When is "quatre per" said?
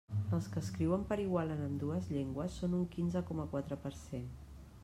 3.55-3.97